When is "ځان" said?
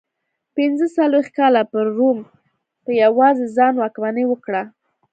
3.57-3.73